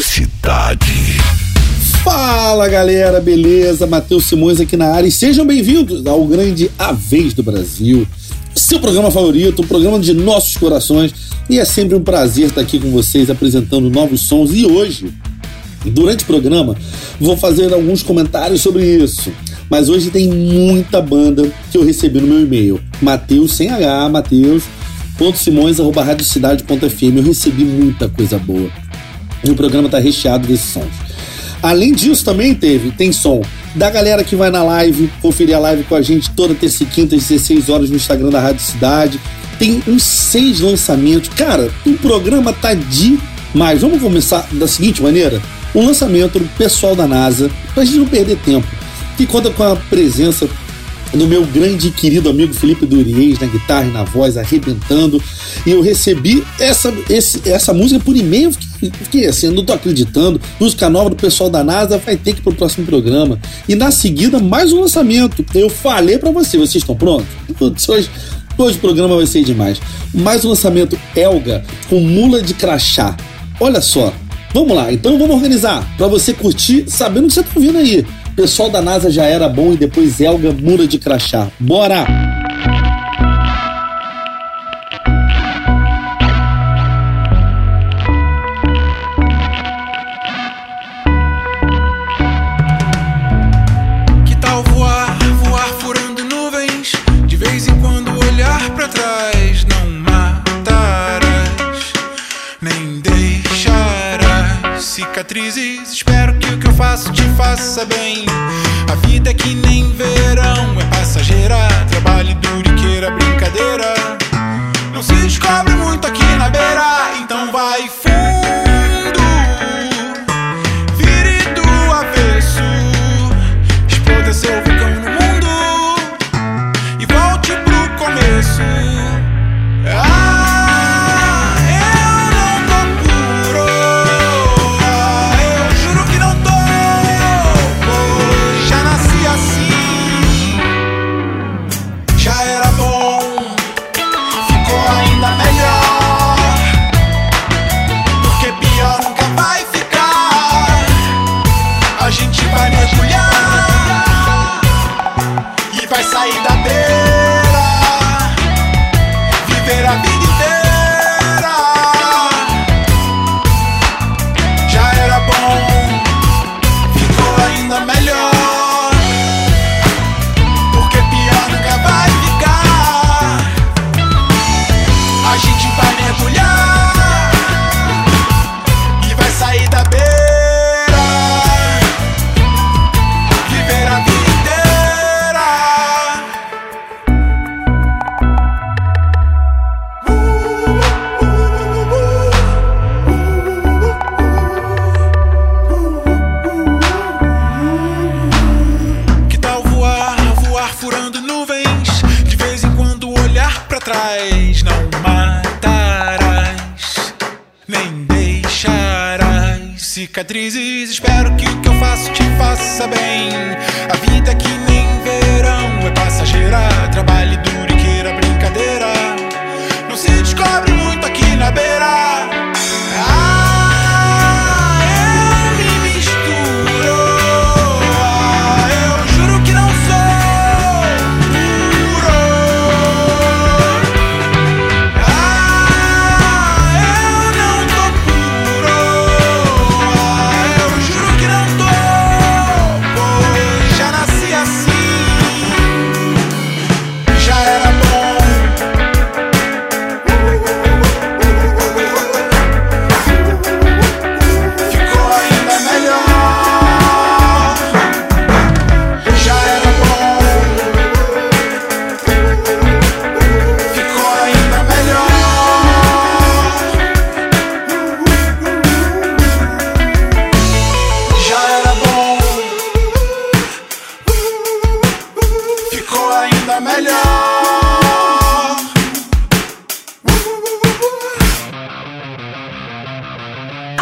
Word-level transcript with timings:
Cidade. 0.00 1.18
Fala 2.04 2.68
galera, 2.68 3.20
beleza? 3.20 3.84
Matheus 3.84 4.26
Simões 4.26 4.60
aqui 4.60 4.76
na 4.76 4.94
área 4.94 5.08
e 5.08 5.10
sejam 5.10 5.44
bem-vindos 5.44 6.06
ao 6.06 6.24
grande 6.24 6.70
A 6.78 6.92
Vez 6.92 7.34
do 7.34 7.42
Brasil, 7.42 8.06
seu 8.54 8.78
programa 8.78 9.10
favorito, 9.10 9.62
o 9.62 9.66
programa 9.66 9.98
de 9.98 10.12
nossos 10.12 10.56
corações. 10.56 11.12
E 11.48 11.58
é 11.58 11.64
sempre 11.64 11.96
um 11.96 12.02
prazer 12.02 12.46
estar 12.46 12.60
aqui 12.60 12.78
com 12.78 12.92
vocês 12.92 13.28
apresentando 13.28 13.90
novos 13.90 14.20
sons. 14.20 14.52
E 14.54 14.64
hoje, 14.64 15.12
durante 15.84 16.22
o 16.22 16.26
programa, 16.28 16.76
vou 17.20 17.36
fazer 17.36 17.74
alguns 17.74 18.04
comentários 18.04 18.60
sobre 18.60 18.84
isso. 18.84 19.32
Mas 19.68 19.88
hoje 19.88 20.10
tem 20.10 20.28
muita 20.28 21.02
banda 21.02 21.50
que 21.72 21.76
eu 21.76 21.84
recebi 21.84 22.20
no 22.20 22.28
meu 22.28 22.40
e-mail. 22.40 22.80
Mateus 23.02 23.56
sem 23.56 23.68
H, 23.68 24.08
Mateus 24.08 24.62
simões@radiocidade.fm. 25.34 27.16
Eu 27.16 27.22
recebi 27.22 27.64
muita 27.64 28.08
coisa 28.08 28.38
boa. 28.38 28.70
E 29.44 29.50
o 29.50 29.54
programa 29.54 29.86
está 29.86 29.98
recheado 29.98 30.46
desses 30.46 30.70
sons. 30.72 30.92
Além 31.62 31.92
disso, 31.92 32.24
também 32.24 32.54
teve, 32.54 32.90
tem 32.90 33.12
som 33.12 33.42
da 33.74 33.90
galera 33.90 34.24
que 34.24 34.34
vai 34.34 34.50
na 34.50 34.62
live, 34.62 35.10
conferir 35.20 35.54
a 35.54 35.58
live 35.58 35.84
com 35.84 35.94
a 35.94 36.02
gente 36.02 36.30
toda 36.30 36.54
terça 36.54 36.82
e 36.82 36.86
quinta, 36.86 37.14
às 37.14 37.22
16 37.22 37.68
horas 37.68 37.90
no 37.90 37.96
Instagram 37.96 38.30
da 38.30 38.40
Rádio 38.40 38.62
Cidade. 38.62 39.20
Tem 39.58 39.82
uns 39.86 40.02
seis 40.02 40.60
lançamentos. 40.60 41.28
Cara, 41.28 41.70
o 41.84 41.92
programa 41.94 42.52
tá 42.52 42.72
demais. 42.74 43.82
Vamos 43.82 44.00
começar 44.00 44.48
da 44.52 44.66
seguinte 44.66 45.02
maneira: 45.02 45.40
um 45.74 45.86
lançamento 45.86 46.38
do 46.38 46.48
pessoal 46.56 46.96
da 46.96 47.06
NASA, 47.06 47.50
pra 47.74 47.84
gente 47.84 47.98
não 47.98 48.06
perder 48.06 48.36
tempo 48.38 48.66
que 49.20 49.26
conta 49.26 49.50
com 49.50 49.62
a 49.62 49.76
presença 49.76 50.48
do 51.12 51.26
meu 51.26 51.44
grande 51.46 51.88
e 51.88 51.90
querido 51.90 52.28
amigo 52.28 52.54
Felipe 52.54 52.86
Duriez 52.86 53.38
na 53.38 53.46
guitarra 53.46 53.86
e 53.86 53.90
na 53.90 54.04
voz, 54.04 54.36
arrebentando. 54.36 55.22
E 55.66 55.70
eu 55.70 55.82
recebi 55.82 56.44
essa, 56.58 56.92
esse, 57.08 57.48
essa 57.48 57.74
música 57.74 58.02
por 58.04 58.16
e-mail. 58.16 58.52
Fiquei, 58.52 59.26
assim, 59.26 59.50
não 59.50 59.64
tô 59.64 59.72
acreditando. 59.72 60.40
Música 60.58 60.88
nova 60.88 61.10
do 61.10 61.16
pessoal 61.16 61.50
da 61.50 61.64
NASA 61.64 61.98
vai 61.98 62.16
ter 62.16 62.34
que 62.34 62.40
ir 62.40 62.42
pro 62.42 62.54
próximo 62.54 62.86
programa. 62.86 63.38
E 63.68 63.74
na 63.74 63.90
seguida, 63.90 64.38
mais 64.38 64.72
um 64.72 64.80
lançamento. 64.80 65.44
Eu 65.54 65.68
falei 65.68 66.18
para 66.18 66.30
você, 66.30 66.56
vocês 66.56 66.76
estão 66.76 66.96
prontos? 66.96 67.26
Hoje, 67.88 68.08
hoje 68.56 68.76
o 68.76 68.80
programa 68.80 69.16
vai 69.16 69.26
ser 69.26 69.42
demais. 69.42 69.80
Mais 70.14 70.44
um 70.44 70.50
lançamento 70.50 70.98
Elga 71.16 71.64
com 71.88 72.00
mula 72.00 72.40
de 72.40 72.54
crachá. 72.54 73.16
Olha 73.58 73.80
só. 73.80 74.12
Vamos 74.52 74.74
lá, 74.74 74.92
então 74.92 75.16
vamos 75.16 75.36
organizar 75.36 75.88
para 75.96 76.08
você 76.08 76.32
curtir 76.32 76.84
sabendo 76.88 77.26
o 77.26 77.28
que 77.28 77.34
você 77.34 77.42
tá 77.42 77.50
ouvindo 77.54 77.78
aí. 77.78 78.04
Pessoal 78.36 78.70
da 78.70 78.80
NASA 78.80 79.10
já 79.10 79.24
era 79.24 79.48
bom 79.48 79.72
e 79.72 79.76
depois 79.76 80.20
Elga 80.20 80.52
mura 80.52 80.86
de 80.86 80.98
crachá. 80.98 81.48
Bora! 81.58 82.19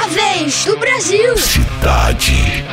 Vez 0.08 0.64
do 0.64 0.76
Brasil. 0.76 1.36
Cidade. 1.36 2.64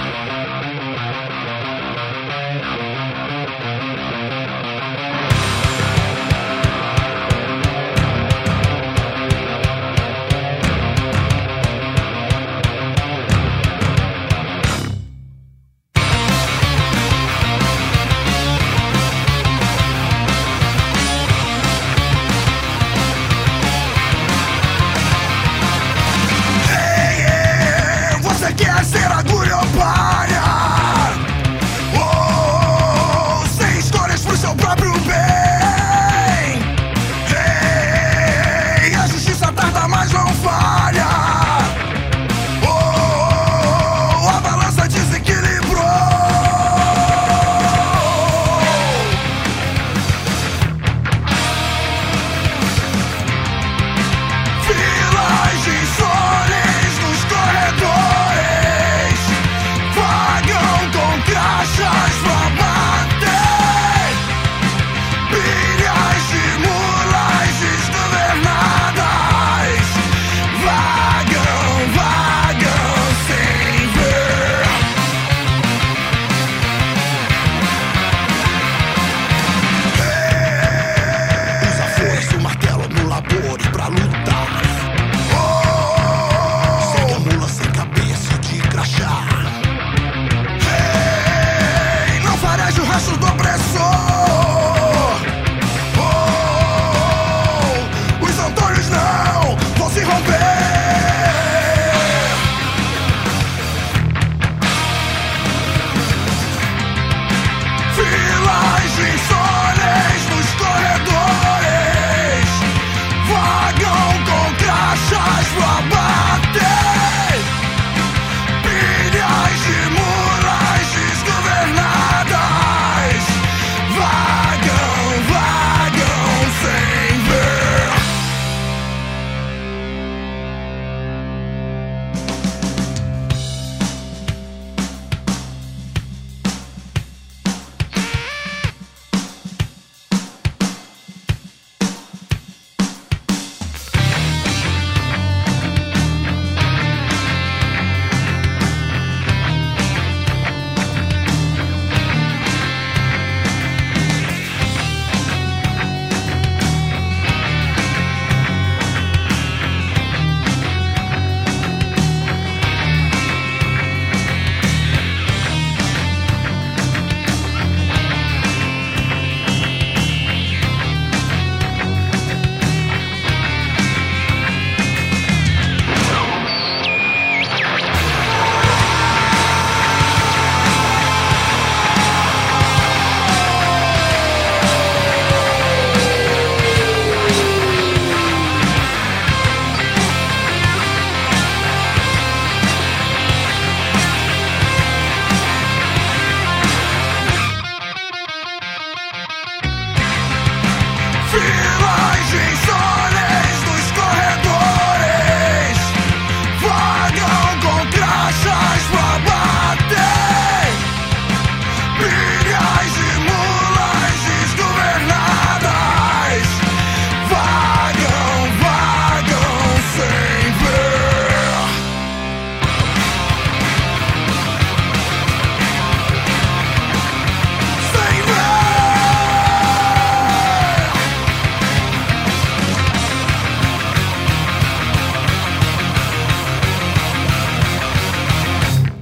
embaixo 92.96 93.18
do 93.18 93.35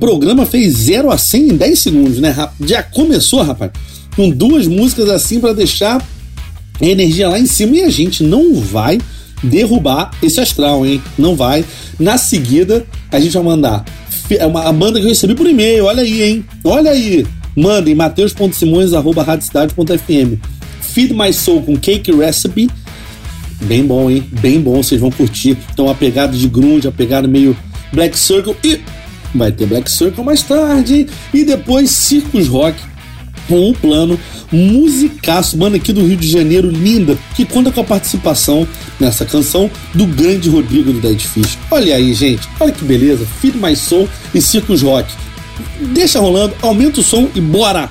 programa 0.04 0.46
fez 0.46 0.74
0 0.74 1.10
a 1.10 1.18
100 1.18 1.44
em 1.44 1.56
10 1.56 1.80
segundos, 1.80 2.20
né? 2.20 2.36
Já 2.66 2.84
começou, 2.84 3.42
rapaz, 3.42 3.72
com 4.18 4.30
duas 4.30 4.68
músicas 4.68 5.08
assim 5.08 5.40
para 5.40 5.54
deixar 5.54 6.06
a 6.82 6.86
energia 6.86 7.30
lá 7.30 7.40
em 7.40 7.46
cima 7.46 7.78
e 7.78 7.84
a 7.84 7.90
gente 7.90 8.22
não 8.22 8.56
vai 8.56 9.00
derrubar 9.42 10.12
esse 10.22 10.42
astral, 10.42 10.86
hein? 10.86 11.02
Não 11.18 11.38
vai. 11.38 11.64
Na 11.98 12.18
seguida, 12.18 12.86
a 13.10 13.18
gente 13.18 13.32
vai 13.32 13.44
mandar 13.44 13.86
é 14.30 14.46
uma 14.46 14.64
a 14.64 14.74
banda 14.74 15.00
que 15.00 15.06
eu 15.06 15.10
recebi 15.10 15.36
por 15.36 15.48
e-mail, 15.48 15.86
olha 15.86 16.04
aí, 16.04 16.22
hein? 16.22 16.44
Olha 16.66 16.92
aí. 16.92 17.26
Mandem 17.56 17.96
mateus.simões.radiocidade.fm 17.96 20.36
Feed 20.82 21.14
My 21.14 21.32
Soul 21.32 21.62
com 21.62 21.78
Cake 21.78 22.12
Recipe. 22.12 22.70
Bem 23.62 23.86
bom, 23.86 24.12
hein? 24.12 24.22
Bem 24.42 24.60
bom, 24.60 24.84
vocês 24.84 25.00
vão 25.00 25.12
curtir. 25.12 25.58
Então 25.74 25.88
a 25.88 25.96
pegada 25.96 26.36
de 26.36 26.50
grunge, 26.50 26.90
a 26.90 26.92
pegada 26.92 27.26
meio 27.26 27.56
Black 27.94 28.20
Circle 28.20 28.58
e 28.64 28.82
vai 29.34 29.52
ter 29.52 29.66
Black 29.66 29.90
Circle 29.92 30.24
mais 30.24 30.44
tarde 30.44 31.08
e 31.34 31.44
depois 31.44 31.90
Circus 31.92 32.48
Rock 32.48 32.78
com 33.48 33.70
um 33.70 33.74
plano 33.74 34.20
musicaço, 34.52 35.58
mano, 35.58 35.76
aqui 35.76 35.92
do 35.92 36.06
Rio 36.06 36.16
de 36.16 36.30
Janeiro, 36.30 36.70
linda, 36.70 37.18
que 37.36 37.46
conta 37.46 37.72
com 37.72 37.82
a 37.82 37.84
participação 37.84 38.68
nessa 39.00 39.26
canção 39.26 39.70
do 39.94 40.06
grande 40.06 40.50
Rodrigo 40.50 40.94
do 40.94 41.02
Dead 41.02 41.20
Fish. 41.20 41.58
Olha 41.72 41.96
aí, 41.96 42.14
gente, 42.14 42.48
olha 42.60 42.72
que 42.72 42.86
beleza, 42.86 43.26
Feed 43.42 43.58
My 43.58 43.76
Soul 43.76 44.08
e 44.34 44.42
Circus 44.42 44.82
Rock. 44.82 45.12
Deixa 45.94 46.20
rolando, 46.20 46.56
aumenta 46.62 47.00
o 47.00 47.04
som 47.04 47.30
e 47.36 47.42
bora! 47.42 47.90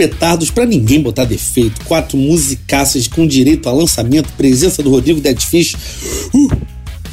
Petardos 0.00 0.50
para 0.50 0.64
ninguém 0.64 1.02
botar 1.02 1.26
defeito, 1.26 1.84
quatro 1.84 2.16
musicaças 2.16 3.06
com 3.06 3.26
direito 3.26 3.68
a 3.68 3.72
lançamento, 3.72 4.32
presença 4.32 4.82
do 4.82 4.88
Rodrigo 4.88 5.20
Deadfish. 5.20 5.74
Uh, 6.32 6.50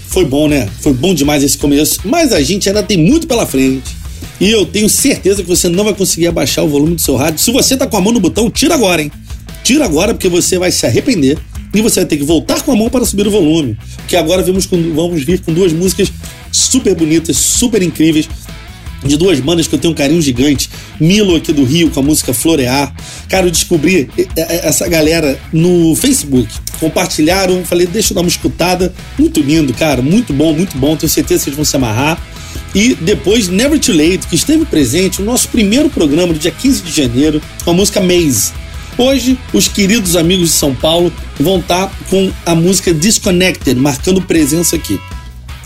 foi 0.08 0.24
bom, 0.24 0.48
né? 0.48 0.70
Foi 0.80 0.94
bom 0.94 1.14
demais 1.14 1.44
esse 1.44 1.58
começo, 1.58 2.00
mas 2.06 2.32
a 2.32 2.42
gente 2.42 2.70
ainda 2.70 2.82
tem 2.82 2.98
muito 2.98 3.28
pela 3.28 3.46
frente. 3.46 3.94
E 4.40 4.50
eu 4.50 4.66
tenho 4.66 4.88
certeza 4.88 5.44
que 5.44 5.50
você 5.50 5.68
não 5.68 5.84
vai 5.84 5.94
conseguir 5.94 6.28
abaixar 6.28 6.64
o 6.64 6.70
volume 6.70 6.96
do 6.96 7.02
seu 7.02 7.18
rádio. 7.18 7.40
Se 7.40 7.52
você 7.52 7.76
tá 7.76 7.86
com 7.86 7.98
a 7.98 8.00
mão 8.00 8.14
no 8.14 8.22
botão, 8.22 8.50
tira 8.50 8.76
agora, 8.76 9.02
hein? 9.02 9.12
Tira 9.66 9.84
agora 9.84 10.14
porque 10.14 10.30
você 10.30 10.58
vai 10.58 10.72
se 10.72 10.86
arrepender 10.86 11.38
e 11.76 11.82
você 11.82 12.00
vai 12.00 12.08
ter 12.08 12.16
que 12.16 12.24
voltar 12.24 12.62
com 12.62 12.72
a 12.72 12.76
mão 12.78 12.90
para 12.90 13.04
subir 13.04 13.28
o 13.28 13.32
volume. 13.32 13.78
Porque 13.98 14.16
agora 14.16 14.42
vamos, 14.44 14.66
com, 14.66 14.82
vamos 14.94 15.26
vir 15.26 15.42
com 15.42 15.52
duas 15.52 15.74
músicas 15.74 16.10
super 16.54 16.96
bonitas, 16.96 17.36
super 17.36 17.82
incríveis, 17.82 18.30
de 19.04 19.18
duas 19.18 19.40
bandas 19.40 19.68
que 19.68 19.76
eu 19.76 19.80
tenho 19.80 19.94
um 19.94 19.96
carinho 19.96 20.22
gigante. 20.22 20.70
Milo 21.00 21.36
aqui 21.36 21.54
do 21.54 21.64
Rio 21.64 21.90
com 21.90 22.00
a 22.00 22.04
música 22.04 22.34
Florear. 22.34 22.94
Cara, 23.30 23.48
eu 23.48 23.52
descobri 23.52 24.10
essa 24.36 24.88
galera 24.88 25.40
no 25.52 25.96
Facebook. 25.96 26.48
Compartilharam, 26.80 27.64
falei, 27.66 27.88
deixa 27.88 28.12
eu 28.12 28.16
dar 28.16 28.22
uma 28.22 28.30
escutada. 28.30 28.94
Muito 29.18 29.40
lindo, 29.40 29.74
cara, 29.74 30.02
muito 30.02 30.34
bom, 30.34 30.54
muito 30.54 30.78
bom. 30.78 30.96
Tenho 30.96 31.10
certeza 31.10 31.44
que 31.44 31.50
eles 31.50 31.58
vão 31.58 31.66
se 31.66 31.76
amarrar. 31.76 32.22
E 32.74 32.96
depois 32.96 33.48
Never 33.48 33.80
Too 33.80 33.96
Late, 33.96 34.28
que 34.28 34.36
esteve 34.36 34.66
presente 34.66 35.20
no 35.20 35.26
nosso 35.26 35.48
primeiro 35.50 35.90
programa 35.90 36.34
do 36.34 36.40
dia 36.40 36.52
15 36.52 36.82
de 36.82 36.92
janeiro, 36.92 37.42
com 37.64 37.72
a 37.72 37.74
música 37.74 38.02
Maze. 38.02 38.52
Hoje, 38.98 39.38
os 39.54 39.68
queridos 39.68 40.16
amigos 40.16 40.50
de 40.50 40.56
São 40.56 40.74
Paulo 40.74 41.14
vão 41.40 41.60
estar 41.60 41.92
com 42.10 42.32
a 42.46 42.56
música 42.56 42.94
Disconnected, 42.94 43.80
marcando 43.80 44.22
presença 44.22 44.76
aqui. 44.76 45.00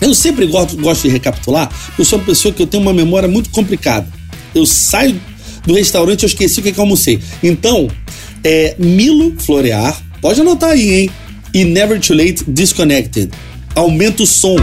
Eu 0.02 0.16
sempre 0.16 0.48
gosto, 0.48 0.76
gosto 0.78 1.04
de 1.04 1.10
recapitular, 1.10 1.70
eu 1.98 2.04
sou 2.04 2.18
uma 2.18 2.26
pessoa 2.26 2.52
que 2.52 2.62
eu 2.62 2.68
tenho 2.68 2.82
uma 2.82 2.94
memória 2.94 3.30
muito 3.30 3.52
complicada. 3.52 4.08
Eu 4.54 4.66
saio 4.66 5.22
do 5.66 5.76
restaurante 5.76 6.24
e 6.24 6.26
eu 6.26 6.28
esqueci 6.28 6.60
o 6.60 6.64
que, 6.64 6.70
é 6.70 6.72
que 6.72 6.80
eu 6.80 6.84
almocei. 6.84 7.20
Então, 7.44 7.88
é 8.44 8.76
Milo 8.80 9.36
Florear, 9.38 9.96
pode 10.20 10.42
anotar 10.42 10.72
aí, 10.72 11.02
hein? 11.02 11.12
E 11.54 11.64
Never 11.64 12.00
Too 12.00 12.18
Late 12.18 12.44
Disconnected. 12.48 13.32
Aumenta 13.76 14.24
o 14.24 14.26
som. 14.26 14.56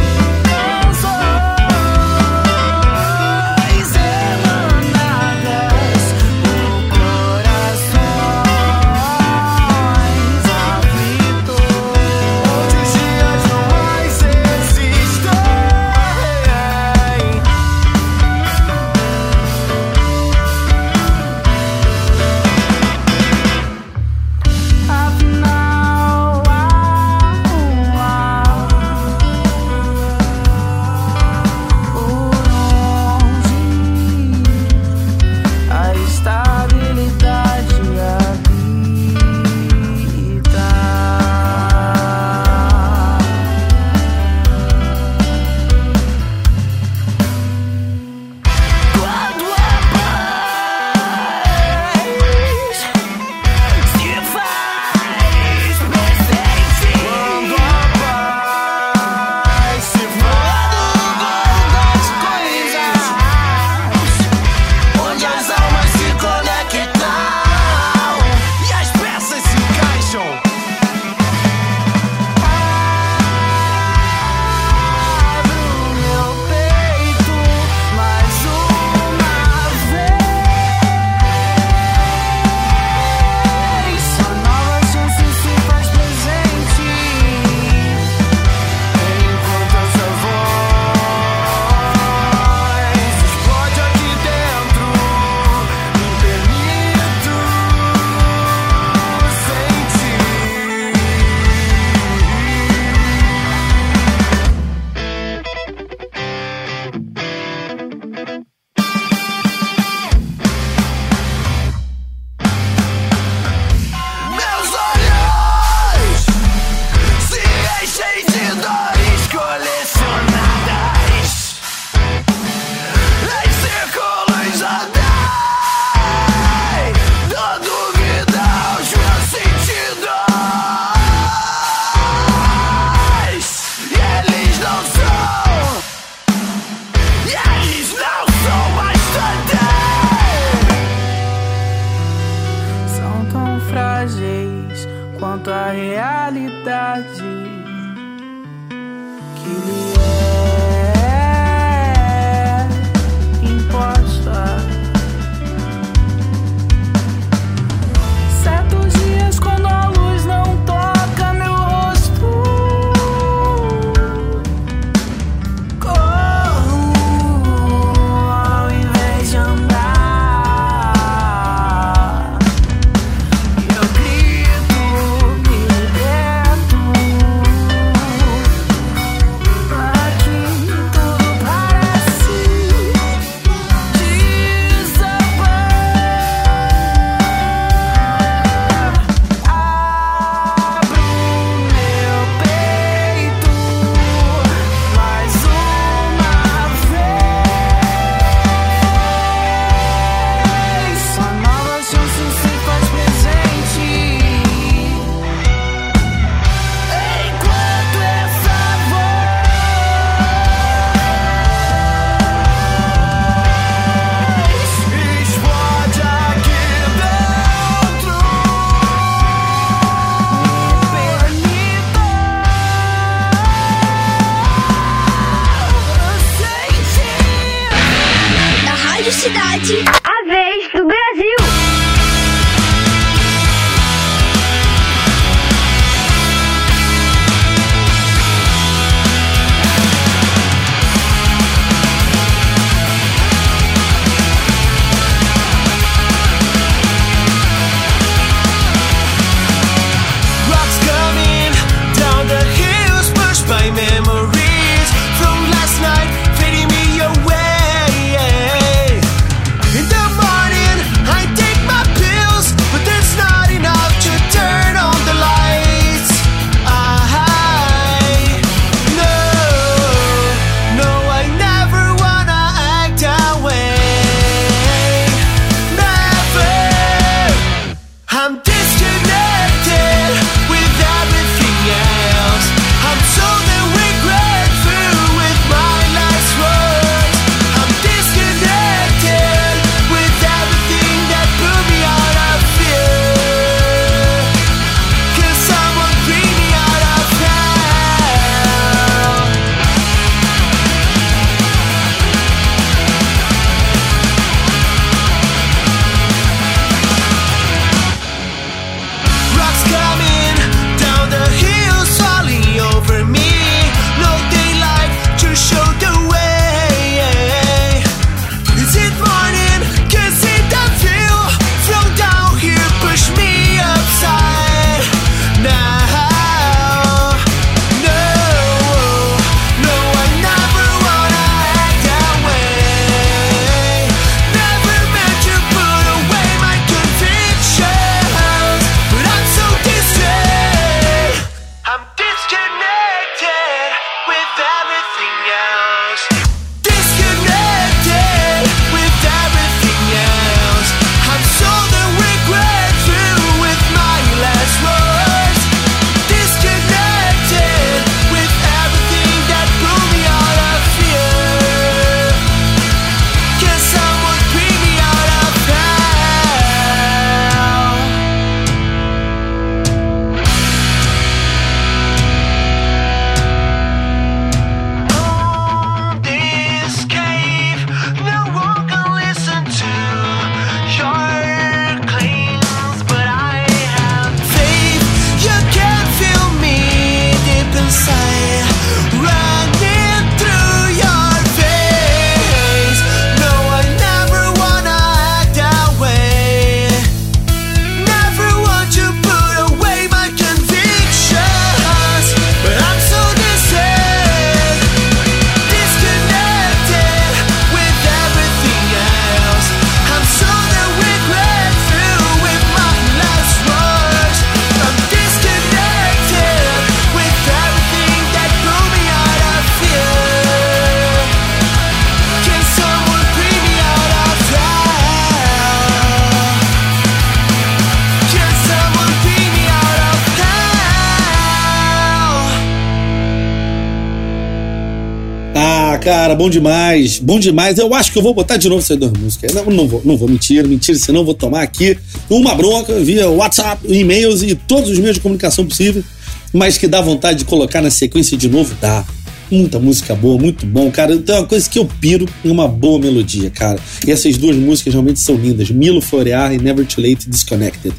Cara, 435.88 436.14
bom 436.14 436.28
demais. 436.28 436.98
Bom 436.98 437.18
demais. 437.18 437.56
Eu 437.56 437.72
acho 437.72 437.90
que 437.90 437.98
eu 437.98 438.02
vou 438.02 438.12
botar 438.12 438.36
de 438.36 438.46
novo 438.46 438.60
essas 438.60 438.76
duas 438.76 438.92
músicas. 438.92 439.32
Não, 439.32 439.46
não 439.46 439.66
vou, 439.66 439.80
não 439.82 439.96
vou 439.96 440.06
mentir, 440.06 440.46
mentira, 440.46 440.78
senão 440.78 441.02
vou 441.02 441.14
tomar 441.14 441.40
aqui 441.40 441.78
uma 442.10 442.34
bronca 442.34 442.78
via 442.80 443.08
WhatsApp, 443.08 443.62
e-mails 443.66 444.22
e 444.22 444.34
todos 444.34 444.68
os 444.68 444.78
meios 444.78 444.96
de 444.96 445.00
comunicação 445.00 445.46
possível. 445.46 445.82
Mas 446.30 446.58
que 446.58 446.68
dá 446.68 446.82
vontade 446.82 447.20
de 447.20 447.24
colocar 447.24 447.62
na 447.62 447.70
sequência 447.70 448.18
de 448.18 448.28
novo, 448.28 448.54
dá. 448.60 448.84
Muita 449.30 449.58
música 449.58 449.94
boa, 449.94 450.18
muito 450.18 450.44
bom, 450.44 450.70
cara. 450.70 450.96
Tem 450.98 451.14
uma 451.14 451.26
coisa 451.26 451.48
que 451.48 451.58
eu 451.58 451.64
piro 451.64 452.06
em 452.22 452.30
uma 452.30 452.46
boa 452.46 452.78
melodia, 452.78 453.30
cara. 453.30 453.58
E 453.86 453.90
essas 453.90 454.18
duas 454.18 454.36
músicas 454.36 454.74
realmente 454.74 455.00
são 455.00 455.16
lindas. 455.16 455.50
Milo 455.50 455.80
Florear 455.80 456.34
e 456.34 456.38
Never 456.38 456.66
Too 456.66 456.84
Late 456.84 457.08
Disconnected. 457.08 457.74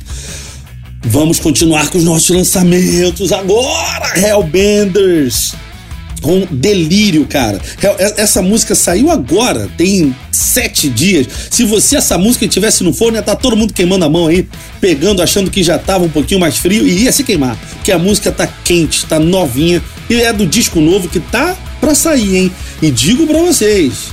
Vamos 1.04 1.40
continuar 1.40 1.90
com 1.90 2.00
os 2.00 2.04
nossos 2.04 2.36
lançamentos 2.36 3.32
agora, 3.32 4.20
Hellbenders! 4.20 5.54
Com 6.22 6.46
delírio, 6.52 7.26
cara. 7.26 7.60
Essa 8.18 8.42
música 8.42 8.76
saiu 8.76 9.10
agora, 9.10 9.70
tem 9.78 10.16
sete 10.32 10.90
dias. 10.90 11.28
Se 11.50 11.64
você, 11.64 11.96
essa 11.96 12.18
música 12.18 12.48
tivesse 12.48 12.84
no 12.84 12.94
forno, 12.94 13.18
ia 13.18 13.22
estar 13.22 13.36
tá 13.36 13.42
todo 13.42 13.56
mundo 13.56 13.74
queimando 13.74 14.06
a 14.06 14.10
mão 14.10 14.28
aí, 14.28 14.48
pegando, 14.82 15.22
achando 15.22 15.50
que 15.50 15.64
já 15.64 15.78
tava 15.78 16.04
um 16.04 16.10
pouquinho 16.10 16.40
mais 16.40 16.58
frio 16.58 16.86
e 16.86 17.04
ia 17.04 17.12
se 17.12 17.24
queimar. 17.24 17.58
Porque 17.76 17.92
a 17.92 18.00
música 18.00 18.32
tá 18.32 18.48
quente, 18.48 19.06
tá 19.06 19.20
novinha 19.20 19.82
e 20.10 20.16
é 20.16 20.34
do 20.34 20.46
disco 20.46 20.80
novo 20.80 21.08
que 21.08 21.20
tá 21.20 21.56
pra 21.80 21.96
sair, 21.96 22.36
hein? 22.36 22.52
E 22.82 22.92
digo 22.92 23.26
pra 23.26 23.40
vocês, 23.40 24.10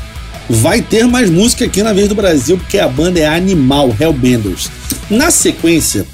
vai 0.48 0.80
ter 0.80 1.06
mais 1.06 1.30
música 1.30 1.64
aqui 1.64 1.82
na 1.82 1.92
vez 1.92 2.08
do 2.08 2.14
Brasil, 2.14 2.56
porque 2.58 2.78
a 2.78 2.88
banda 2.88 3.18
é 3.18 3.26
animal, 3.26 3.94
Hellbenders. 3.98 4.70
Na 5.10 5.30
sequência, 5.30 6.06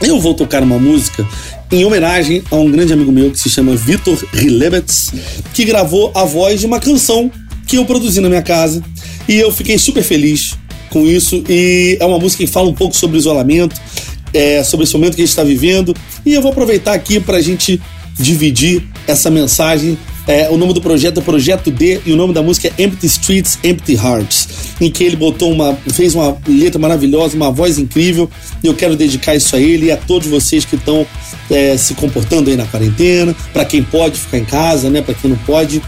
eu 0.00 0.20
vou 0.20 0.34
tocar 0.34 0.62
uma 0.62 0.78
música 0.78 1.26
em 1.70 1.84
homenagem 1.84 2.42
a 2.50 2.56
um 2.56 2.70
grande 2.70 2.92
amigo 2.92 3.10
meu 3.10 3.30
que 3.30 3.38
se 3.38 3.50
chama 3.50 3.74
Vitor 3.74 4.16
Rilebets, 4.32 5.12
que 5.52 5.64
gravou 5.64 6.12
a 6.14 6.24
voz 6.24 6.60
de 6.60 6.66
uma 6.66 6.78
canção 6.78 7.30
que 7.66 7.76
eu 7.76 7.84
produzi 7.84 8.20
na 8.20 8.28
minha 8.28 8.42
casa 8.42 8.82
e 9.28 9.34
eu 9.34 9.50
fiquei 9.52 9.76
super 9.78 10.02
feliz 10.02 10.56
com 10.90 11.04
isso. 11.04 11.42
E 11.48 11.98
é 12.00 12.04
uma 12.04 12.18
música 12.18 12.44
que 12.44 12.50
fala 12.50 12.68
um 12.68 12.74
pouco 12.74 12.96
sobre 12.96 13.18
isolamento, 13.18 13.74
é, 14.32 14.62
sobre 14.62 14.84
esse 14.84 14.94
momento 14.94 15.16
que 15.16 15.22
a 15.22 15.24
gente 15.24 15.30
está 15.30 15.44
vivendo. 15.44 15.94
E 16.24 16.34
eu 16.34 16.42
vou 16.42 16.52
aproveitar 16.52 16.92
aqui 16.92 17.18
para 17.18 17.38
a 17.38 17.42
gente 17.42 17.80
dividir 18.18 18.82
essa 19.06 19.30
mensagem. 19.30 19.98
É, 20.26 20.50
o 20.50 20.56
nome 20.56 20.74
do 20.74 20.80
projeto 20.80 21.20
é 21.20 21.22
Projeto 21.22 21.70
D 21.70 22.00
e 22.04 22.12
o 22.12 22.16
nome 22.16 22.34
da 22.34 22.42
música 22.42 22.72
é 22.76 22.82
Empty 22.82 23.06
Streets, 23.06 23.58
Empty 23.62 23.94
Hearts, 23.94 24.48
em 24.80 24.90
que 24.90 25.04
ele 25.04 25.14
botou 25.14 25.52
uma, 25.52 25.78
fez 25.92 26.16
uma 26.16 26.36
letra 26.48 26.80
maravilhosa, 26.80 27.36
uma 27.36 27.50
voz 27.50 27.78
incrível. 27.78 28.28
E 28.62 28.66
eu 28.66 28.74
quero 28.74 28.96
dedicar 28.96 29.36
isso 29.36 29.54
a 29.54 29.60
ele 29.60 29.86
e 29.86 29.92
a 29.92 29.96
todos 29.96 30.26
vocês 30.26 30.64
que 30.64 30.74
estão 30.74 31.06
é, 31.48 31.76
se 31.76 31.94
comportando 31.94 32.50
aí 32.50 32.56
na 32.56 32.66
quarentena, 32.66 33.36
para 33.52 33.64
quem 33.64 33.84
pode 33.84 34.18
ficar 34.18 34.38
em 34.38 34.44
casa, 34.44 34.90
né? 34.90 35.00
Para 35.00 35.14
quem 35.14 35.30
não 35.30 35.38
pode, 35.38 35.80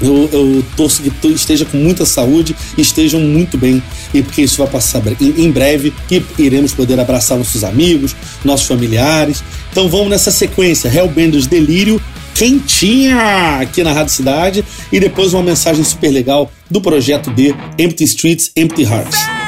eu, 0.00 0.28
eu, 0.32 0.64
torço 0.76 1.02
que 1.02 1.28
esteja 1.28 1.64
com 1.64 1.76
muita 1.76 2.04
saúde 2.04 2.56
e 2.76 2.80
estejam 2.80 3.20
muito 3.20 3.56
bem, 3.56 3.82
e 4.12 4.22
porque 4.22 4.42
isso 4.42 4.58
vai 4.58 4.66
passar 4.66 5.02
em, 5.20 5.50
breve 5.50 5.92
e 6.10 6.22
iremos 6.38 6.72
poder 6.72 6.98
abraçar 6.98 7.38
nossos 7.38 7.62
amigos, 7.62 8.16
nossos 8.44 8.66
familiares. 8.66 9.44
Então 9.70 9.88
vamos 9.88 10.08
nessa 10.08 10.30
sequência: 10.30 10.88
Hellbenders 10.88 11.46
Delírio, 11.46 12.00
quentinha 12.34 13.60
aqui 13.60 13.82
na 13.82 13.92
Rádio 13.92 14.12
Cidade, 14.12 14.64
e 14.92 14.98
depois 14.98 15.32
uma 15.32 15.42
mensagem 15.42 15.84
super 15.84 16.10
legal 16.10 16.50
do 16.70 16.80
projeto 16.80 17.30
D, 17.30 17.54
Empty 17.78 18.04
Streets, 18.04 18.50
Empty 18.56 18.82
Hearts. 18.82 19.43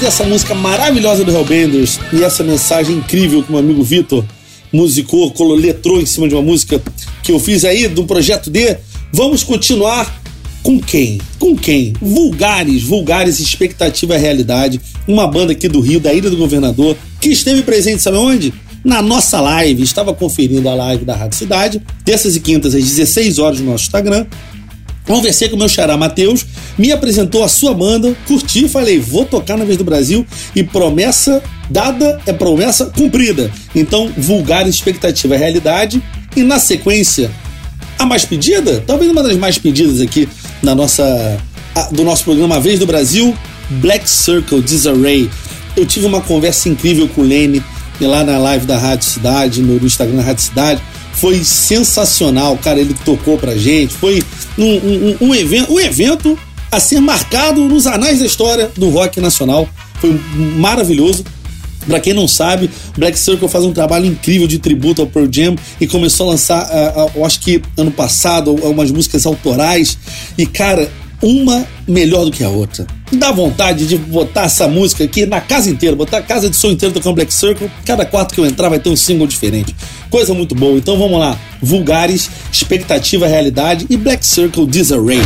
Dessa 0.00 0.24
música 0.24 0.54
maravilhosa 0.54 1.22
do 1.22 1.30
Hellbenders 1.30 2.00
e 2.10 2.24
essa 2.24 2.42
mensagem 2.42 2.96
incrível 2.96 3.42
que 3.42 3.50
meu 3.50 3.60
amigo 3.60 3.82
Vitor 3.82 4.24
musicou, 4.72 5.32
letrou 5.54 6.00
em 6.00 6.06
cima 6.06 6.26
de 6.26 6.34
uma 6.34 6.42
música 6.42 6.82
que 7.22 7.30
eu 7.30 7.38
fiz 7.38 7.66
aí 7.66 7.86
do 7.86 8.04
projeto 8.04 8.48
D, 8.48 8.78
vamos 9.12 9.42
continuar 9.42 10.22
com 10.62 10.80
quem? 10.80 11.20
Com 11.38 11.54
quem? 11.54 11.92
Vulgares, 12.00 12.82
Vulgares 12.82 13.40
Expectativa 13.40 14.16
Realidade, 14.16 14.80
uma 15.06 15.26
banda 15.26 15.52
aqui 15.52 15.68
do 15.68 15.80
Rio, 15.80 16.00
da 16.00 16.14
Ilha 16.14 16.30
do 16.30 16.36
Governador, 16.36 16.96
que 17.20 17.28
esteve 17.28 17.62
presente, 17.62 18.00
sabe 18.00 18.16
onde? 18.16 18.54
Na 18.82 19.02
nossa 19.02 19.38
live, 19.38 19.82
estava 19.82 20.14
conferindo 20.14 20.66
a 20.68 20.74
live 20.74 21.04
da 21.04 21.14
Rádio 21.14 21.36
Cidade, 21.36 21.82
terças 22.06 22.36
e 22.36 22.40
quintas 22.40 22.74
às 22.74 22.82
16 22.82 23.38
horas 23.38 23.60
no 23.60 23.72
nosso 23.72 23.84
Instagram, 23.84 24.24
Conversei 25.10 25.48
com 25.48 25.56
o 25.56 25.58
meu 25.58 25.68
xará 25.68 25.96
Matheus, 25.96 26.46
me 26.78 26.92
apresentou 26.92 27.42
a 27.42 27.48
sua 27.48 27.74
banda, 27.74 28.16
curti, 28.28 28.68
falei, 28.68 29.00
vou 29.00 29.24
tocar 29.24 29.58
na 29.58 29.64
vez 29.64 29.76
do 29.76 29.82
Brasil 29.82 30.24
e 30.54 30.62
promessa 30.62 31.42
dada 31.68 32.20
é 32.26 32.32
promessa 32.32 32.86
cumprida. 32.86 33.50
Então, 33.74 34.08
vulgar 34.16 34.68
expectativa 34.68 35.34
é 35.34 35.36
realidade. 35.36 36.00
E 36.36 36.44
na 36.44 36.60
sequência, 36.60 37.28
a 37.98 38.06
mais 38.06 38.24
pedida, 38.24 38.84
talvez 38.86 39.10
uma 39.10 39.20
das 39.20 39.36
mais 39.36 39.58
pedidas 39.58 40.00
aqui 40.00 40.28
na 40.62 40.76
nossa 40.76 41.04
do 41.90 42.04
nosso 42.04 42.22
programa 42.22 42.54
A 42.54 42.60
Vez 42.60 42.78
do 42.78 42.86
Brasil, 42.86 43.36
Black 43.68 44.08
Circle 44.08 44.62
Disarray. 44.62 45.28
Eu 45.76 45.86
tive 45.86 46.06
uma 46.06 46.20
conversa 46.20 46.68
incrível 46.68 47.08
com 47.08 47.22
o 47.22 47.24
Lene 47.24 47.60
lá 48.00 48.22
na 48.22 48.38
live 48.38 48.64
da 48.64 48.78
Rádio 48.78 49.08
Cidade, 49.08 49.60
no 49.60 49.84
Instagram 49.84 50.18
da 50.18 50.22
Rádio 50.22 50.44
Cidade 50.44 50.80
foi 51.12 51.42
sensacional, 51.44 52.56
cara. 52.58 52.80
Ele 52.80 52.94
tocou 53.04 53.38
pra 53.38 53.56
gente. 53.56 53.94
Foi 53.94 54.22
um, 54.58 54.64
um, 54.64 55.16
um, 55.28 55.34
evento, 55.34 55.72
um 55.72 55.80
evento 55.80 56.38
a 56.70 56.78
ser 56.78 57.00
marcado 57.00 57.62
nos 57.62 57.86
anais 57.86 58.20
da 58.20 58.26
história 58.26 58.70
do 58.76 58.88
rock 58.90 59.20
nacional. 59.20 59.68
Foi 60.00 60.18
maravilhoso. 60.56 61.24
Pra 61.86 61.98
quem 61.98 62.12
não 62.12 62.28
sabe, 62.28 62.70
Black 62.96 63.18
Circle 63.18 63.48
faz 63.48 63.64
um 63.64 63.72
trabalho 63.72 64.04
incrível 64.04 64.46
de 64.46 64.58
tributo 64.58 65.00
ao 65.00 65.08
Pearl 65.08 65.26
Jam 65.30 65.56
e 65.80 65.86
começou 65.86 66.28
a 66.28 66.30
lançar, 66.32 66.62
uh, 66.66 67.06
uh, 67.06 67.10
eu 67.16 67.24
acho 67.24 67.40
que 67.40 67.62
ano 67.76 67.90
passado, 67.90 68.54
umas 68.54 68.90
músicas 68.90 69.24
autorais. 69.24 69.96
E, 70.36 70.44
cara, 70.44 70.90
uma 71.22 71.66
melhor 71.88 72.24
do 72.24 72.30
que 72.30 72.44
a 72.44 72.48
outra. 72.48 72.86
Dá 73.12 73.32
vontade 73.32 73.86
de 73.86 73.96
botar 73.96 74.44
essa 74.44 74.68
música 74.68 75.04
aqui 75.04 75.26
na 75.26 75.40
casa 75.40 75.68
inteira, 75.68 75.96
botar 75.96 76.18
a 76.18 76.22
casa 76.22 76.48
de 76.48 76.56
som 76.56 76.68
inteira 76.68 76.94
do 76.94 77.12
Black 77.12 77.32
Circle. 77.32 77.70
Cada 77.84 78.04
quarto 78.04 78.34
que 78.34 78.40
eu 78.40 78.46
entrar 78.46 78.68
vai 78.68 78.78
ter 78.78 78.88
um 78.88 78.96
single 78.96 79.26
diferente. 79.26 79.74
Coisa 80.08 80.32
muito 80.32 80.54
boa. 80.54 80.78
Então 80.78 80.98
vamos 80.98 81.18
lá. 81.18 81.38
Vulgares, 81.60 82.30
expectativa, 82.52 83.26
realidade 83.26 83.86
e 83.90 83.96
Black 83.96 84.24
Circle 84.24 84.66
Disarray. 84.66 85.20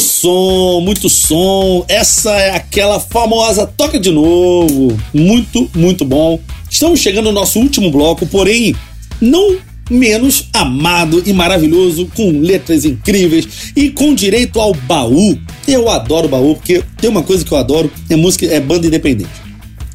Som, 0.00 0.80
muito 0.80 1.08
som. 1.08 1.84
Essa 1.88 2.32
é 2.32 2.50
aquela 2.50 3.00
famosa 3.00 3.66
Toca 3.66 3.98
de 3.98 4.10
Novo. 4.10 4.98
Muito, 5.14 5.70
muito 5.74 6.04
bom. 6.04 6.40
Estamos 6.68 7.00
chegando 7.00 7.26
no 7.26 7.32
nosso 7.32 7.58
último 7.58 7.90
bloco, 7.90 8.26
porém, 8.26 8.74
não 9.20 9.56
menos 9.90 10.48
amado 10.52 11.22
e 11.24 11.32
maravilhoso, 11.32 12.10
com 12.14 12.40
letras 12.40 12.84
incríveis 12.84 13.72
e 13.74 13.90
com 13.90 14.14
direito 14.14 14.60
ao 14.60 14.74
baú. 14.74 15.38
Eu 15.66 15.88
adoro 15.88 16.28
baú, 16.28 16.54
porque 16.54 16.82
tem 16.98 17.08
uma 17.08 17.22
coisa 17.22 17.44
que 17.44 17.52
eu 17.52 17.58
adoro, 17.58 17.90
é 18.10 18.16
música, 18.16 18.46
é 18.46 18.60
banda 18.60 18.86
independente. 18.86 19.30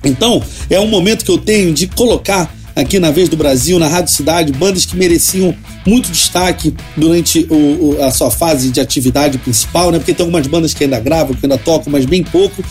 Então, 0.04 0.42
é 0.70 0.80
um 0.80 0.88
momento 0.88 1.24
que 1.24 1.32
eu 1.32 1.38
tenho 1.38 1.74
de 1.74 1.88
colocar 1.88 2.54
aqui 2.76 3.00
na 3.00 3.12
Vez 3.12 3.30
do 3.30 3.38
Brasil, 3.38 3.78
na 3.80 3.88
Rádio 3.88 4.14
Cidade, 4.14 4.52
bandas 4.52 4.86
que 4.86 4.96
mereciam 4.96 5.56
muito 5.86 6.12
destaque 6.12 6.74
durante 6.96 7.46
o, 7.50 7.56
o, 7.56 8.04
a 8.04 8.12
sua 8.12 8.32
fase 8.32 8.70
de 8.70 8.80
atividade 8.80 9.38
principal, 9.38 9.92
né? 9.92 10.00
Porque 10.00 10.14
tem 10.14 10.24
algumas 10.24 10.48
bandas 10.48 10.74
que 10.74 10.84
ainda 10.84 11.00
gravam, 11.00 11.36
que 11.36 11.46
ainda 11.46 11.58
tocam, 11.58 11.92
mas 11.92 12.06
bem 12.06 12.24
pouco. 12.24 12.64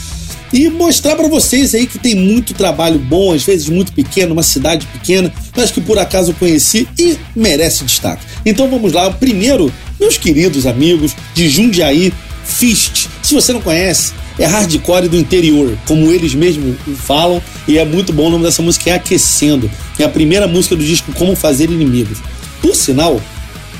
E 0.52 0.68
mostrar 0.68 1.16
para 1.16 1.28
vocês 1.28 1.74
aí 1.74 1.86
que 1.86 1.98
tem 1.98 2.14
muito 2.14 2.52
trabalho 2.52 2.98
bom, 2.98 3.32
às 3.32 3.42
vezes 3.42 3.68
muito 3.70 3.92
pequeno, 3.92 4.34
uma 4.34 4.42
cidade 4.42 4.86
pequena, 4.86 5.32
mas 5.56 5.70
que 5.70 5.80
por 5.80 5.98
acaso 5.98 6.32
eu 6.32 6.34
conheci 6.34 6.86
e 6.98 7.16
merece 7.34 7.84
destaque. 7.84 8.22
Então 8.44 8.68
vamos 8.68 8.92
lá. 8.92 9.10
Primeiro, 9.10 9.72
meus 9.98 10.18
queridos 10.18 10.66
amigos 10.66 11.16
de 11.34 11.48
Jundiaí, 11.48 12.12
Fist. 12.44 13.08
Se 13.22 13.34
você 13.34 13.52
não 13.52 13.60
conhece, 13.60 14.12
é 14.38 14.46
hardcore 14.46 15.08
do 15.08 15.16
interior, 15.16 15.76
como 15.86 16.10
eles 16.10 16.34
mesmos 16.34 16.76
falam, 16.98 17.42
e 17.68 17.78
é 17.78 17.84
muito 17.84 18.12
bom. 18.12 18.26
O 18.26 18.30
nome 18.30 18.44
dessa 18.44 18.62
música 18.62 18.90
é 18.90 18.94
Aquecendo. 18.94 19.70
É 19.98 20.04
a 20.04 20.08
primeira 20.08 20.46
música 20.46 20.74
do 20.74 20.84
disco 20.84 21.12
Como 21.12 21.36
Fazer 21.36 21.70
Inimigos. 21.70 22.18
Por 22.60 22.74
sinal, 22.74 23.20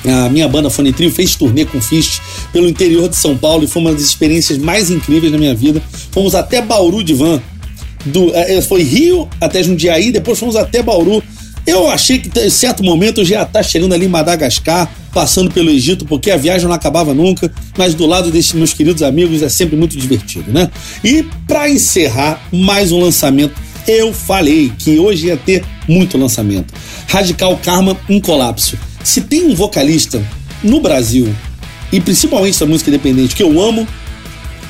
a 0.05 0.29
minha 0.29 0.49
banda 0.49 0.69
Fone 0.69 0.93
Trio 0.93 1.11
fez 1.11 1.37
turnê 1.37 1.65
com 1.65 1.81
Fist 1.81 2.21
pelo 2.53 2.69
interior 2.69 3.09
de 3.09 3.17
São 3.17 3.37
Paulo 3.37 3.65
e 3.65 3.67
foi 3.69 3.83
uma 3.83 3.93
das 3.93 4.03
experiências 4.03 4.59
mais 4.59 4.91
incríveis 4.91 5.33
da 5.33 5.39
minha 5.39 5.55
vida. 5.55 5.83
Fomos 6.11 6.35
até 6.35 6.61
Bauru 6.61 7.03
de 7.05 7.15
van. 7.15 7.41
Do, 8.05 8.35
é, 8.35 8.61
foi 8.61 8.83
Rio 8.83 9.29
até 9.41 9.63
Jundiaí, 9.63 10.11
depois 10.11 10.39
fomos 10.39 10.57
até 10.57 10.83
Bauru. 10.83 11.23
Eu 11.67 11.89
achei 11.89 12.19
que 12.19 12.39
em 12.41 12.51
certo 12.51 12.83
momento 12.83 13.21
eu 13.21 13.25
já 13.25 13.37
ia 13.37 13.43
estar 13.43 13.63
chegando 13.63 13.95
ali 13.95 14.07
em 14.07 14.09
Madagascar, 14.09 14.91
passando 15.13 15.51
pelo 15.51 15.71
Egito, 15.71 16.05
porque 16.05 16.31
a 16.31 16.37
viagem 16.37 16.67
não 16.67 16.75
acabava 16.75 17.15
nunca, 17.15 17.53
mas 17.77 17.95
do 17.95 18.07
lado 18.07 18.31
desses 18.31 18.53
meus 18.53 18.73
queridos 18.73 19.03
amigos 19.03 19.43
é 19.43 19.49
sempre 19.49 19.77
muito 19.77 19.97
divertido, 19.97 20.51
né? 20.53 20.71
E 21.05 21.25
para 21.47 21.69
encerrar 21.69 22.43
mais 22.53 22.91
um 22.91 23.01
lançamento, 23.01 23.55
eu 23.87 24.13
falei 24.13 24.73
que 24.77 24.99
hoje 24.99 25.27
ia 25.27 25.37
ter 25.37 25.65
muito 25.89 26.19
lançamento. 26.19 26.73
Radical 27.07 27.59
Karma 27.63 27.97
em 28.09 28.21
colapso. 28.21 28.77
Se 29.05 29.21
tem 29.21 29.45
um 29.45 29.55
vocalista 29.55 30.23
no 30.63 30.81
Brasil, 30.81 31.33
e 31.93 32.01
principalmente 32.01 32.59
da 32.59 32.67
música 32.67 32.91
independente, 32.91 33.37
que 33.37 33.43
eu 33.43 33.61
amo, 33.61 33.87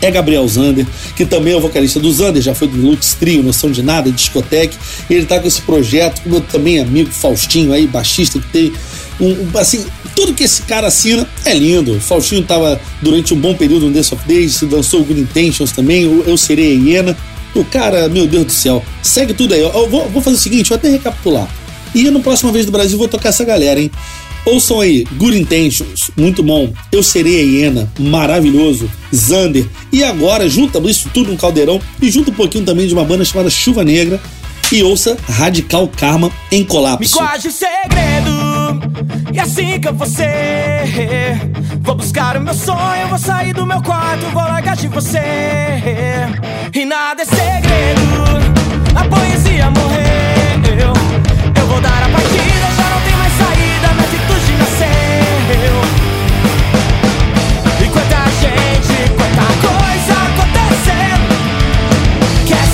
é 0.02 0.10
Gabriel 0.10 0.46
Zander, 0.46 0.84
que 1.16 1.24
também 1.24 1.54
é 1.54 1.56
o 1.56 1.60
vocalista 1.60 2.00
do 2.00 2.12
Zander, 2.12 2.42
já 2.42 2.54
foi 2.54 2.68
do 2.68 2.76
Lux 2.76 3.14
Trio, 3.14 3.42
Noção 3.42 3.70
de 3.70 3.82
Nada, 3.82 4.10
Discoteque. 4.10 4.76
Ele 5.08 5.24
tá 5.24 5.38
com 5.38 5.46
esse 5.46 5.62
projeto, 5.62 6.20
com 6.22 6.28
meu 6.28 6.40
também 6.40 6.80
amigo 6.80 7.10
Faustinho 7.10 7.72
aí, 7.72 7.86
baixista, 7.86 8.38
que 8.40 8.48
tem 8.48 8.72
um, 9.20 9.56
assim, 9.56 9.86
tudo 10.16 10.34
que 10.34 10.42
esse 10.42 10.62
cara 10.62 10.88
assina 10.88 11.26
é 11.44 11.54
lindo. 11.54 12.00
Faustinho 12.00 12.42
tava 12.42 12.80
durante 13.00 13.32
um 13.32 13.38
bom 13.38 13.54
período 13.54 13.86
no 13.86 13.92
Death 13.92 14.12
of 14.12 14.26
Days, 14.26 14.60
dançou 14.62 15.04
Good 15.04 15.20
Intentions 15.20 15.70
também, 15.70 16.02
eu, 16.02 16.36
serei 16.36 16.72
a 16.72 16.80
Hiena. 16.80 17.16
O 17.54 17.64
cara, 17.64 18.08
meu 18.08 18.26
Deus 18.26 18.46
do 18.46 18.52
céu, 18.52 18.82
segue 19.02 19.34
tudo 19.34 19.54
aí. 19.54 19.60
Eu 19.60 19.88
vou, 19.88 20.08
vou 20.08 20.22
fazer 20.22 20.36
o 20.36 20.40
seguinte, 20.40 20.68
vou 20.70 20.76
até 20.76 20.88
recapitular. 20.88 21.48
E 21.94 22.10
no 22.10 22.20
próxima 22.20 22.50
vez 22.50 22.64
do 22.64 22.72
Brasil 22.72 22.96
vou 22.96 23.06
tocar 23.06 23.28
essa 23.28 23.44
galera, 23.44 23.78
hein? 23.78 23.90
Ouçam 24.44 24.80
aí, 24.80 25.04
Good 25.14 25.38
Intentions, 25.38 26.10
muito 26.16 26.42
bom. 26.42 26.72
Eu 26.90 27.02
Serei 27.02 27.40
a 27.40 27.44
Hiena, 27.44 27.92
maravilhoso. 27.98 28.90
Zander. 29.14 29.66
E 29.92 30.02
agora, 30.02 30.48
junta 30.48 30.78
isso 30.90 31.08
tudo 31.14 31.30
num 31.30 31.36
caldeirão 31.36 31.80
e 32.00 32.10
junta 32.10 32.30
um 32.30 32.34
pouquinho 32.34 32.64
também 32.64 32.86
de 32.86 32.94
uma 32.94 33.04
banda 33.04 33.24
chamada 33.24 33.48
Chuva 33.50 33.84
Negra. 33.84 34.20
E 34.72 34.82
ouça 34.82 35.18
Radical 35.28 35.86
Karma 35.86 36.32
em 36.50 36.64
colapso. 36.64 37.20
Me 37.20 37.28
o 37.36 37.52
segredo, 37.52 38.32
e 39.32 39.38
assim 39.38 39.78
que 39.78 39.86
eu 39.86 39.94
vou 39.94 40.06
ser. 40.06 41.38
Vou 41.82 41.94
buscar 41.94 42.36
o 42.38 42.40
meu 42.40 42.54
sonho, 42.54 43.08
vou 43.08 43.18
sair 43.18 43.52
do 43.52 43.66
meu 43.66 43.82
quarto, 43.82 44.24
vou 44.32 44.42
largar 44.42 44.76
de 44.76 44.88
você. 44.88 45.18
E 46.72 46.84
nada 46.86 47.22
é 47.22 47.24
segredo, 47.26 48.00
a 48.96 49.04
poesia 49.04 49.70
morreu. 49.70 50.11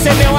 Quer 0.09 0.15
ser 0.15 0.23
meu 0.23 0.38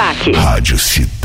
destaque. 0.00 0.32
Rádio 0.32 0.78
Cidade. 0.78 1.19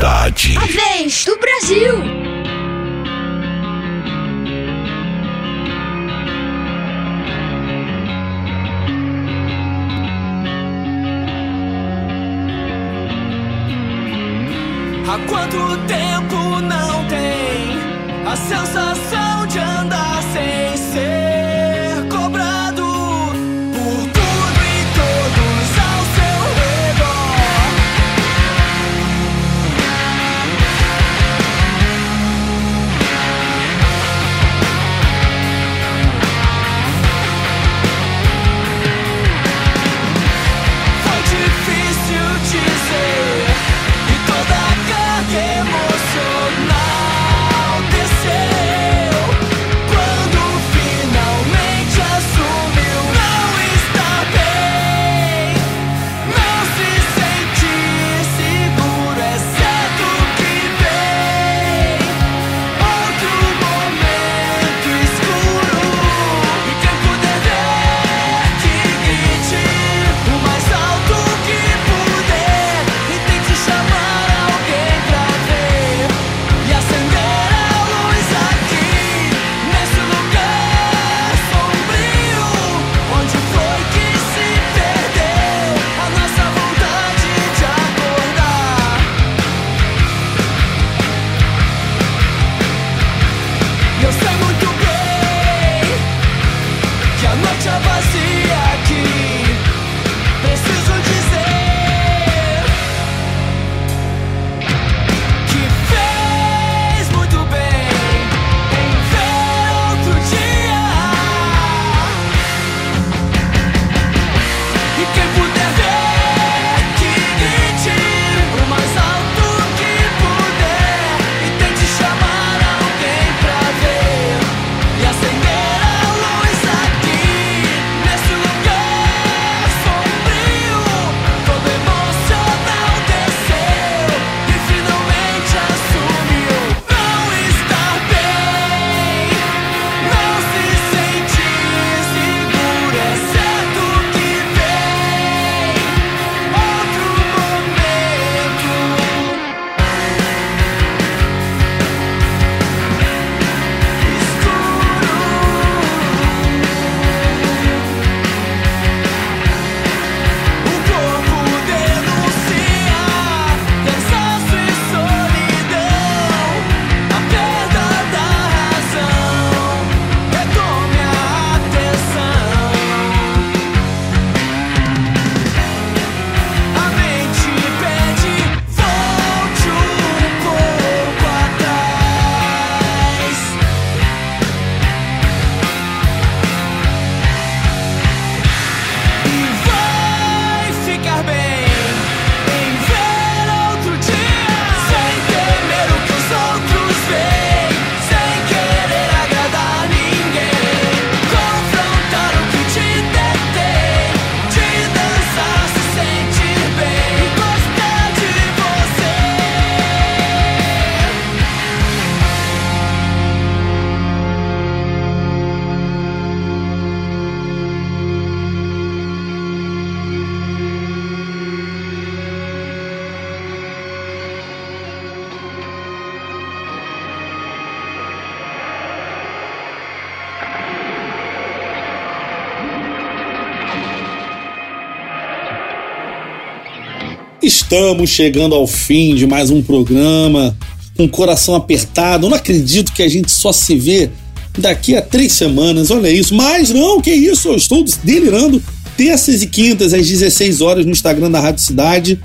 Estamos 237.46 238.10
chegando 238.10 238.56
ao 238.56 238.66
fim 238.66 239.14
de 239.14 239.24
mais 239.24 239.50
um 239.50 239.62
programa, 239.62 240.58
com 240.96 241.04
o 241.04 241.08
coração 241.08 241.54
apertado. 241.54 242.28
Não 242.28 242.36
acredito 242.36 242.92
que 242.92 243.04
a 243.04 243.08
gente 243.08 243.30
só 243.30 243.52
se 243.52 243.76
vê 243.76 244.10
daqui 244.58 244.96
a 244.96 245.00
três 245.00 245.32
semanas, 245.34 245.92
olha 245.92 246.10
isso. 246.10 246.34
Mas 246.34 246.70
não, 246.70 247.00
que 247.00 247.12
isso, 247.12 247.46
eu 247.46 247.54
estou 247.54 247.84
delirando. 248.02 248.60
Terças 248.96 249.42
e 249.42 249.46
quintas, 249.46 249.94
às 249.94 250.08
16 250.08 250.60
horas, 250.60 250.84
no 250.84 250.90
Instagram 250.90 251.30
da 251.30 251.38
Rádio 251.38 251.62
Cidade. 251.62 252.20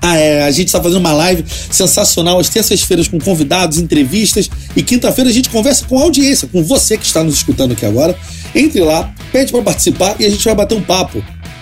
Ah, 0.00 0.16
é, 0.16 0.44
a 0.44 0.50
gente 0.52 0.68
está 0.68 0.80
fazendo 0.80 1.00
uma 1.00 1.12
live 1.12 1.44
sensacional 1.68 2.38
às 2.38 2.48
terças-feiras 2.48 3.08
com 3.08 3.18
convidados, 3.18 3.78
entrevistas 3.78 4.48
e 4.76 4.82
quinta-feira 4.82 5.28
a 5.28 5.32
gente 5.32 5.50
conversa 5.50 5.84
com 5.86 5.98
a 5.98 6.02
audiência, 6.02 6.46
com 6.46 6.62
você 6.62 6.96
que 6.96 7.04
está 7.04 7.24
nos 7.24 7.34
escutando 7.34 7.72
aqui 7.72 7.84
agora. 7.84 8.16
Entre 8.54 8.80
lá, 8.80 9.12
pede 9.32 9.50
para 9.50 9.62
participar 9.62 10.14
e 10.20 10.24
a 10.24 10.30
gente 10.30 10.44
vai 10.44 10.54
bater 10.54 10.78
um 10.78 10.82
papo. 10.82 11.20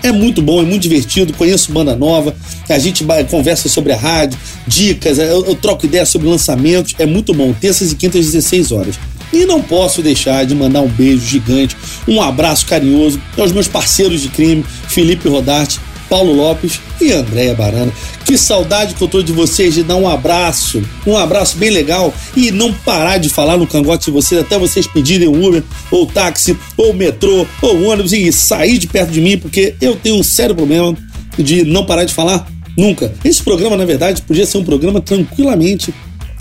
É 0.09 0.13
muito 0.13 0.41
bom, 0.41 0.63
é 0.63 0.65
muito 0.65 0.81
divertido. 0.81 1.35
Conheço 1.35 1.71
banda 1.71 1.95
nova, 1.95 2.35
a 2.67 2.79
gente 2.79 3.05
conversa 3.31 3.69
sobre 3.69 3.93
a 3.93 3.97
rádio, 3.97 4.39
dicas, 4.67 5.19
eu, 5.19 5.45
eu 5.45 5.55
troco 5.55 5.85
ideias 5.85 6.09
sobre 6.09 6.27
lançamentos. 6.29 6.95
É 6.99 7.05
muito 7.05 7.35
bom. 7.35 7.53
Terças 7.53 7.93
e 7.93 7.95
quintas, 7.95 8.25
16 8.25 8.73
horas. 8.73 8.99
E 9.31 9.45
não 9.45 9.61
posso 9.61 10.01
deixar 10.01 10.47
de 10.47 10.55
mandar 10.55 10.81
um 10.81 10.89
beijo 10.89 11.27
gigante, 11.27 11.77
um 12.07 12.23
abraço 12.23 12.65
carinhoso 12.65 13.21
aos 13.37 13.53
meus 13.53 13.69
parceiros 13.69 14.23
de 14.23 14.31
crime, 14.31 14.65
Felipe 14.89 15.29
Rodarte, 15.29 15.79
Paulo 16.09 16.33
Lopes 16.33 16.81
e 17.01 17.13
Andréia 17.13 17.55
Barana. 17.55 17.93
Que 18.25 18.37
saudade 18.37 18.95
que 18.95 19.03
eu 19.03 19.09
tô 19.09 19.23
de 19.23 19.33
vocês, 19.33 19.75
de 19.75 19.83
dar 19.83 19.97
um 19.97 20.09
abraço, 20.09 20.83
um 21.07 21.17
abraço 21.17 21.57
bem 21.57 21.71
legal 21.71 22.13
e 22.37 22.51
não 22.51 22.73
parar 22.73 23.19
de 23.19 23.29
falar 23.29 23.57
no 23.57 23.67
cangote 23.67 24.07
de 24.07 24.11
vocês 24.11 24.41
até 24.41 24.59
vocês 24.59 24.87
pedirem 24.87 25.29
Uber, 25.29 25.63
ou 25.91 26.07
táxi, 26.07 26.57
ou 26.77 26.93
metrô, 26.93 27.47
ou 27.63 27.83
ônibus 27.85 28.13
e 28.13 28.31
sair 28.33 28.79
de 28.79 28.87
perto 28.87 29.11
de 29.11 29.21
mim, 29.21 29.39
porque 29.39 29.75
eu 29.81 29.97
tenho 29.97 30.17
um 30.17 30.23
sério 30.23 30.55
problema 30.55 30.97
de 31.39 31.65
não 31.65 31.87
parar 31.87 32.05
de 32.05 32.13
falar 32.13 32.47
nunca. 32.77 33.13
Esse 33.25 33.43
programa, 33.43 33.77
na 33.77 33.85
verdade, 33.85 34.23
podia 34.23 34.47
ser 34.47 34.59
um 34.59 34.65
programa 34.65 35.01
tranquilamente 35.01 35.93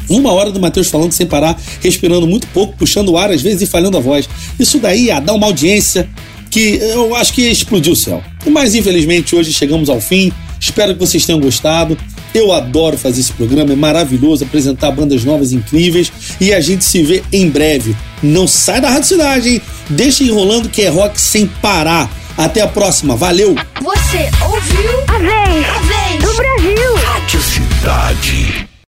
uma 0.09 0.31
hora 0.31 0.51
do 0.51 0.59
Matheus 0.59 0.87
falando 0.87 1.11
sem 1.11 1.25
parar, 1.25 1.59
respirando 1.81 2.27
muito 2.27 2.47
pouco, 2.47 2.77
puxando 2.77 3.09
o 3.09 3.17
ar 3.17 3.31
às 3.31 3.41
vezes 3.41 3.63
e 3.63 3.65
falhando 3.65 3.97
a 3.97 3.99
voz. 3.99 4.27
Isso 4.59 4.79
daí 4.79 5.05
ia 5.05 5.19
dar 5.19 5.33
uma 5.33 5.47
audiência 5.47 6.09
que 6.57 6.79
eu 6.81 7.15
acho 7.15 7.33
que 7.33 7.47
explodiu 7.47 7.93
o 7.93 7.95
céu. 7.95 8.23
Mas 8.49 8.73
infelizmente 8.73 9.35
hoje 9.35 9.53
chegamos 9.53 9.89
ao 9.89 10.01
fim. 10.01 10.31
Espero 10.59 10.93
que 10.95 10.99
vocês 10.99 11.23
tenham 11.23 11.39
gostado. 11.39 11.95
Eu 12.33 12.51
adoro 12.51 12.97
fazer 12.97 13.21
esse 13.21 13.31
programa, 13.31 13.73
é 13.73 13.75
maravilhoso 13.75 14.43
apresentar 14.43 14.89
bandas 14.89 15.23
novas 15.23 15.51
incríveis 15.51 16.11
e 16.41 16.51
a 16.51 16.59
gente 16.59 16.83
se 16.83 17.03
vê 17.03 17.23
em 17.31 17.47
breve. 17.47 17.95
Não 18.23 18.47
sai 18.47 18.81
da 18.81 18.89
Rádio 18.89 19.09
Cidade, 19.09 19.49
hein? 19.49 19.61
Deixa 19.87 20.23
enrolando 20.23 20.67
que 20.67 20.81
é 20.81 20.89
rock 20.89 21.21
sem 21.21 21.45
parar. 21.45 22.11
Até 22.35 22.61
a 22.61 22.67
próxima, 22.67 23.15
valeu! 23.15 23.55
Você 23.81 24.29
ouviu? 24.43 25.03
A 25.09 25.17
vez! 25.19 25.65
A 25.69 25.79
vez! 25.79 26.21
do 26.23 26.33
Brasil! 26.35 26.95
Rádio 26.95 27.41
Cidade. 27.41 28.76